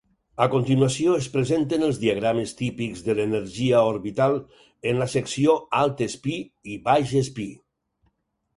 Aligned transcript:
A 0.43 0.45
continuació, 0.51 1.17
es 1.23 1.27
presenten 1.33 1.85
els 1.87 1.99
diagrames 2.03 2.53
típics 2.61 3.03
de 3.09 3.17
l'energia 3.21 3.83
orbital 3.91 4.39
en 4.93 5.03
la 5.05 5.11
secció 5.17 5.57
"alt 5.83 6.05
espí" 6.09 6.41
i 6.77 6.83
"baix 6.91 7.17
espí". 7.25 7.49